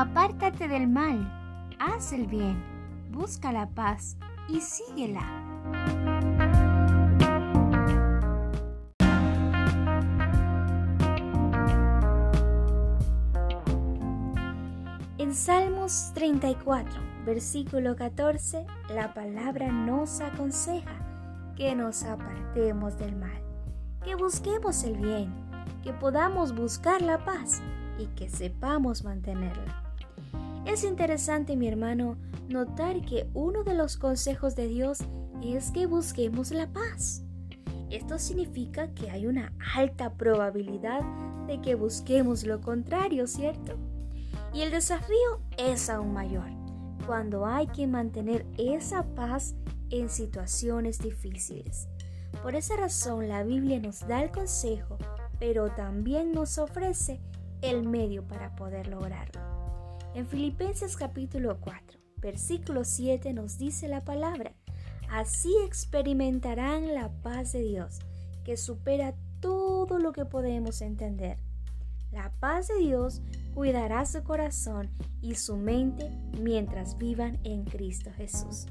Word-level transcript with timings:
Apártate 0.00 0.66
del 0.66 0.88
mal, 0.88 1.30
haz 1.78 2.14
el 2.14 2.26
bien, 2.26 2.56
busca 3.10 3.52
la 3.52 3.68
paz 3.68 4.16
y 4.48 4.62
síguela. 4.62 5.20
En 15.18 15.34
Salmos 15.34 16.12
34, 16.14 16.98
versículo 17.26 17.94
14, 17.94 18.64
la 18.94 19.12
palabra 19.12 19.70
nos 19.70 20.22
aconseja 20.22 21.52
que 21.56 21.74
nos 21.74 22.04
apartemos 22.04 22.96
del 22.96 23.16
mal, 23.16 23.42
que 24.02 24.14
busquemos 24.14 24.82
el 24.82 24.96
bien, 24.96 25.30
que 25.84 25.92
podamos 25.92 26.54
buscar 26.54 27.02
la 27.02 27.22
paz 27.22 27.60
y 27.98 28.06
que 28.16 28.30
sepamos 28.30 29.04
mantenerla. 29.04 29.89
Es 30.70 30.84
interesante, 30.84 31.56
mi 31.56 31.66
hermano, 31.66 32.16
notar 32.48 33.04
que 33.04 33.28
uno 33.34 33.64
de 33.64 33.74
los 33.74 33.96
consejos 33.96 34.54
de 34.54 34.68
Dios 34.68 35.00
es 35.42 35.72
que 35.72 35.86
busquemos 35.86 36.52
la 36.52 36.68
paz. 36.68 37.24
Esto 37.90 38.20
significa 38.20 38.94
que 38.94 39.10
hay 39.10 39.26
una 39.26 39.52
alta 39.74 40.14
probabilidad 40.14 41.00
de 41.48 41.60
que 41.60 41.74
busquemos 41.74 42.44
lo 42.44 42.60
contrario, 42.60 43.26
¿cierto? 43.26 43.74
Y 44.54 44.60
el 44.60 44.70
desafío 44.70 45.40
es 45.58 45.90
aún 45.90 46.12
mayor 46.12 46.48
cuando 47.04 47.46
hay 47.46 47.66
que 47.66 47.88
mantener 47.88 48.46
esa 48.56 49.02
paz 49.16 49.56
en 49.90 50.08
situaciones 50.08 51.00
difíciles. 51.00 51.88
Por 52.44 52.54
esa 52.54 52.76
razón 52.76 53.28
la 53.28 53.42
Biblia 53.42 53.80
nos 53.80 54.06
da 54.06 54.22
el 54.22 54.30
consejo, 54.30 54.98
pero 55.40 55.72
también 55.72 56.30
nos 56.30 56.58
ofrece 56.58 57.20
el 57.60 57.82
medio 57.82 58.22
para 58.22 58.54
poder 58.54 58.86
lograrlo. 58.86 59.69
En 60.12 60.26
Filipenses 60.26 60.96
capítulo 60.96 61.60
4, 61.60 62.00
versículo 62.16 62.84
7 62.84 63.32
nos 63.32 63.58
dice 63.58 63.86
la 63.86 64.04
palabra, 64.04 64.52
así 65.08 65.54
experimentarán 65.64 66.94
la 66.94 67.10
paz 67.22 67.52
de 67.52 67.62
Dios, 67.62 68.00
que 68.44 68.56
supera 68.56 69.14
todo 69.38 70.00
lo 70.00 70.12
que 70.12 70.24
podemos 70.24 70.80
entender. 70.82 71.38
La 72.10 72.32
paz 72.40 72.66
de 72.66 72.78
Dios 72.78 73.22
cuidará 73.54 74.04
su 74.04 74.24
corazón 74.24 74.90
y 75.22 75.36
su 75.36 75.56
mente 75.56 76.10
mientras 76.40 76.98
vivan 76.98 77.38
en 77.44 77.64
Cristo 77.64 78.10
Jesús. 78.16 78.66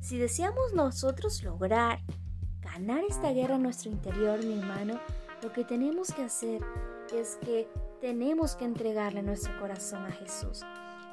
Si 0.00 0.18
deseamos 0.18 0.74
nosotros 0.74 1.42
lograr 1.42 2.00
ganar 2.60 3.04
esta 3.08 3.32
guerra 3.32 3.56
en 3.56 3.62
nuestro 3.62 3.90
interior, 3.90 4.44
mi 4.44 4.58
hermano, 4.58 5.00
lo 5.42 5.50
que 5.50 5.64
tenemos 5.64 6.12
que 6.12 6.24
hacer 6.24 6.60
es 7.14 7.36
que 7.36 7.68
tenemos 8.02 8.56
que 8.56 8.64
entregarle 8.64 9.22
nuestro 9.22 9.56
corazón 9.60 10.04
a 10.04 10.10
Jesús. 10.10 10.62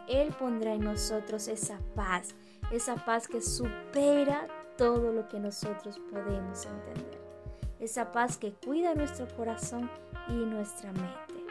Él 0.07 0.33
pondrá 0.39 0.73
en 0.73 0.83
nosotros 0.83 1.47
esa 1.47 1.79
paz, 1.95 2.29
esa 2.71 2.95
paz 2.95 3.27
que 3.27 3.41
supera 3.41 4.47
todo 4.75 5.13
lo 5.13 5.27
que 5.27 5.39
nosotros 5.39 6.01
podemos 6.11 6.65
entender. 6.65 7.21
Esa 7.79 8.11
paz 8.11 8.37
que 8.37 8.53
cuida 8.53 8.95
nuestro 8.95 9.27
corazón 9.37 9.87
y 10.29 10.33
nuestra 10.33 10.91
mente. 10.91 11.45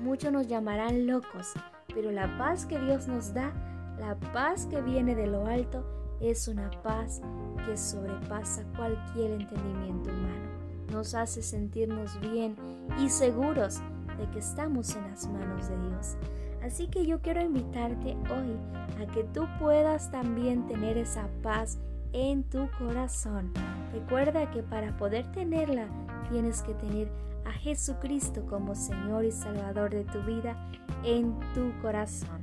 Muchos 0.00 0.32
nos 0.32 0.48
llamarán 0.48 1.06
locos, 1.06 1.52
pero 1.94 2.10
la 2.10 2.36
paz 2.36 2.66
que 2.66 2.80
Dios 2.80 3.06
nos 3.06 3.32
da, 3.32 3.52
la 4.00 4.18
paz 4.32 4.66
que 4.66 4.80
viene 4.80 5.14
de 5.14 5.28
lo 5.28 5.46
alto, 5.46 5.86
es 6.20 6.48
una 6.48 6.70
paz 6.82 7.22
que 7.66 7.76
sobrepasa 7.76 8.64
cualquier 8.76 9.30
entendimiento 9.30 10.10
humano. 10.10 10.50
Nos 10.90 11.14
hace 11.14 11.40
sentirnos 11.40 12.18
bien 12.20 12.56
y 12.98 13.08
seguros 13.08 13.80
de 14.22 14.30
que 14.30 14.38
estamos 14.38 14.94
en 14.94 15.02
las 15.10 15.26
manos 15.28 15.68
de 15.68 15.76
Dios. 15.88 16.16
Así 16.64 16.86
que 16.86 17.04
yo 17.04 17.20
quiero 17.20 17.42
invitarte 17.42 18.16
hoy 18.30 18.56
a 19.02 19.06
que 19.12 19.24
tú 19.24 19.48
puedas 19.58 20.10
también 20.12 20.66
tener 20.68 20.96
esa 20.96 21.28
paz 21.42 21.78
en 22.12 22.44
tu 22.44 22.68
corazón. 22.78 23.52
Recuerda 23.92 24.48
que 24.50 24.62
para 24.62 24.96
poder 24.96 25.30
tenerla 25.32 25.88
tienes 26.30 26.62
que 26.62 26.74
tener 26.74 27.10
a 27.44 27.50
Jesucristo 27.50 28.46
como 28.48 28.76
Señor 28.76 29.24
y 29.24 29.32
Salvador 29.32 29.90
de 29.90 30.04
tu 30.04 30.22
vida 30.22 30.56
en 31.02 31.36
tu 31.52 31.72
corazón. 31.82 32.42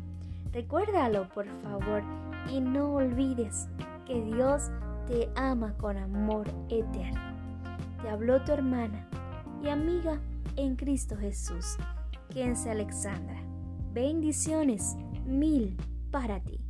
Recuérdalo 0.52 1.30
por 1.30 1.46
favor 1.64 2.04
y 2.52 2.60
no 2.60 2.96
olvides 2.96 3.70
que 4.06 4.22
Dios 4.22 4.70
te 5.08 5.30
ama 5.36 5.74
con 5.78 5.98
amor 5.98 6.48
eterno. 6.70 7.22
Te 8.02 8.10
habló 8.10 8.42
tu 8.42 8.52
hermana 8.52 9.08
y 9.64 9.70
amiga 9.70 10.20
en 10.60 10.76
Cristo 10.76 11.16
Jesús. 11.16 11.78
Kense 12.34 12.70
Alexandra. 12.70 13.42
Bendiciones 13.94 14.96
mil 15.26 15.78
para 16.12 16.42
ti. 16.42 16.69